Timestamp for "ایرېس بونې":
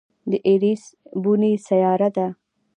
0.47-1.51